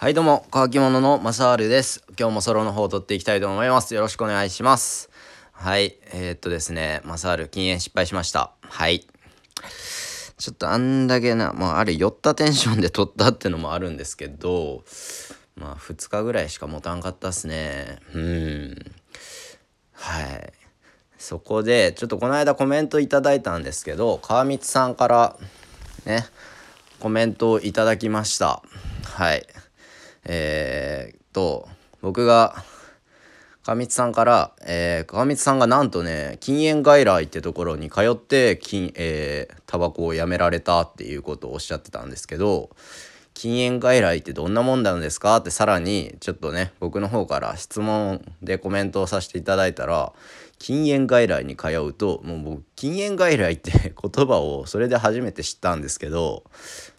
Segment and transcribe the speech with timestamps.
[0.00, 2.04] はいどうも、乾き物のマサールです。
[2.16, 3.96] 今日もソロの方を撮っていきたいと思います。
[3.96, 5.10] よろしくお願いします。
[5.50, 8.52] はい、えー、っとですね、マサール禁煙失敗しました。
[8.60, 9.00] はい。
[10.38, 14.84] ちょっとあんだけな、まああれ酔ったテンションで撮ったってのもあるんですけど、
[15.56, 17.98] まあ2日ぐらいしか持たんかったっすね。
[18.14, 18.76] うん。
[19.94, 20.52] はい。
[21.18, 25.36] そこで、ちょっとこの間コメントいただいたんですけど、川光さんから
[26.06, 26.24] ね、
[27.00, 28.62] コメントをいただきました。
[29.02, 29.44] はい。
[30.28, 31.68] えー、と、
[32.02, 32.54] 僕が、
[33.62, 42.70] 上津さんから、えー、上津さんがなんとね、禁煙外来ってところに通って、禁、えー、タバコをやめられたっていうことをおっしゃってたんですけど、
[43.38, 45.36] 禁煙外来ってどんなもんなんですか？
[45.36, 50.12] ってさらにちょっとね僕の方から質問でコメントをさせていただいたら
[50.58, 56.42] 禁煙外来に通うともう僕禁煙外来って言葉をそれで初めて知ったんですけど、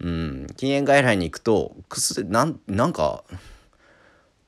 [0.00, 3.22] うん、禁煙外来に行くと薬なんなんか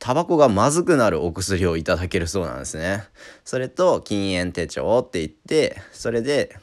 [0.01, 3.05] タバコがまずくなるお薬をいただけるそうなんですね。
[3.45, 6.57] それと禁煙手帳って言ってそれで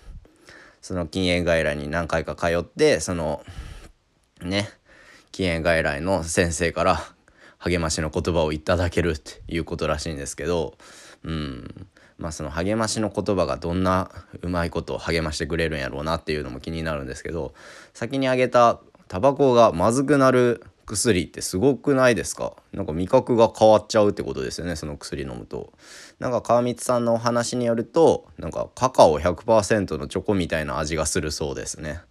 [0.82, 3.42] その禁煙外来に何回か通ってその
[4.42, 4.68] ね
[5.34, 7.02] 禁煙外来の先生から
[7.58, 10.78] 励ましの言葉をいただけるっていうことらしいんですけど
[11.25, 11.88] うん。
[12.20, 17.53] まあその励ましの言葉がどんなうまいことを励ましてくれるんやろうなっていうのも気になるんですけど
[17.94, 22.53] 先に挙げたタバコがまずくなる薬ってすごくないですか？
[22.73, 25.72] なんか味覚が変わっちゃうってことですよねその薬飲むと。
[26.20, 32.02] なんか川光さんのお話によるとなんかカカオ100%のチョコみたいな味がするそうですね。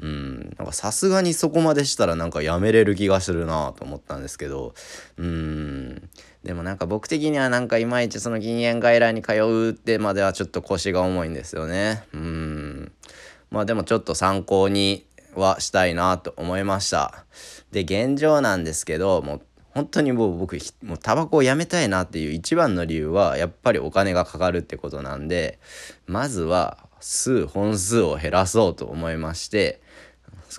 [0.00, 4.74] うんなんかさすがにそこまでしたらなんかやめれる気がするなと思ったんですけど。
[5.16, 6.08] うん
[6.44, 12.04] でもなんか僕的にはなんかいまいちその禁煙外来に通うってまではちょっと腰が重いんですよね。
[12.14, 12.92] うん
[13.50, 17.24] まあでもちょっと参考にはしたいなと思いました
[17.70, 19.42] で現状なんですけどもう
[19.74, 25.58] 本当にもう僕もうタバコをやめたいなっていう一番の理由はやっぱりお金がかかるってことなんで
[26.06, 29.80] まずは数本数を減らそうと思いまして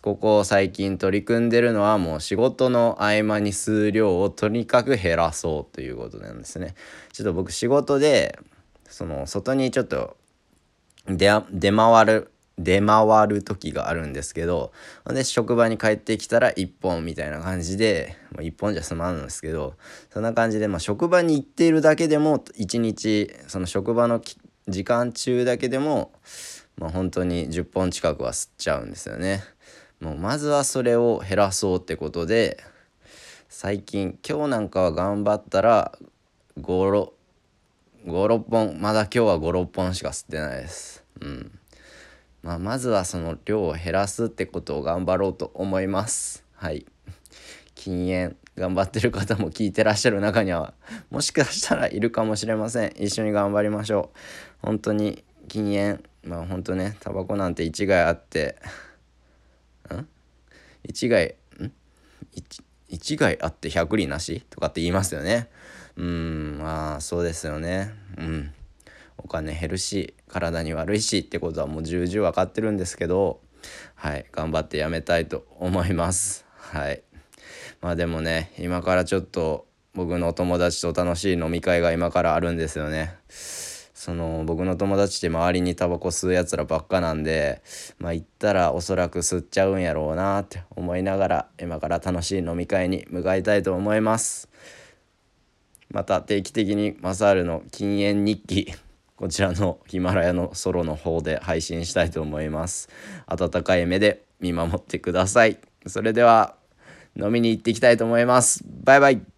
[0.02, 6.76] ここ最近取り組んでるのはもう仕事の合間に数量をとにかく減らそうということなんですね。
[7.12, 8.40] ちょっと僕仕事で
[8.88, 10.16] その外にちょっと
[11.08, 14.74] 出出回る出回る時があるんですけど
[15.08, 19.76] で職場に帰ってきたら1本みたいな感じで、ま、1本じゃ済まんんですけど
[20.12, 24.22] そんな感じで、まあ、職場に行っているだけでも1日その職場の
[24.68, 26.12] 時間中だけでも、
[26.78, 29.42] まあ、本当に10本近くは吸っちゃうんですよね。
[30.02, 32.64] もうまずはそれを減らそうってことで
[33.50, 35.98] 最近今日なんかは頑張ったら
[36.62, 37.12] 56
[38.50, 41.04] 本まだ今日は56本しか吸ってないです。
[41.20, 41.59] うん
[42.42, 46.46] まあ、まずはその量を減らすってことを頑張ろうと思います。
[46.54, 46.86] はい。
[47.76, 50.74] 禁煙頑張ってる方も聞いてらっしゃる中には
[51.10, 52.94] もしかしたらいるかもしれません。
[52.98, 54.18] 一緒に頑張りましょう。
[54.62, 58.58] 本当に禁煙まあ本当ねタバコなんて一概あって
[59.94, 60.06] ん？
[60.84, 61.72] 一概ん？
[62.34, 64.44] 一一概あって百里なし？
[64.50, 65.50] とかって言いますよね。
[65.96, 67.94] うんまあそうですよね。
[68.18, 68.54] うん。
[69.24, 73.42] お金減るし体に悪いしってことはもう重々分かってるんですけど
[73.96, 76.46] はい頑張ってやめたいと思います。
[76.56, 77.02] はい。
[77.82, 83.16] まあでもね今からちょっと僕の友達と楽しい飲み会が今からあるんですよね。
[83.94, 87.62] その僕の友達って周りにタバコ吸うやつらばっかなんで
[87.98, 94.48] まあ行ったらおそらく吸っちゃうんやろうなって思いながら今から楽しい飲み会に向かいたいと思います。
[95.90, 98.74] また定期的にマサールの禁煙日記
[99.20, 102.88] こちらのヒマラヤのソロの方で配信したいと思います。
[103.28, 105.60] 温かい目で見守ってください。
[105.88, 106.56] それでは
[107.18, 108.64] 飲みに行っていきたいと思います。
[108.66, 109.29] バイバイ。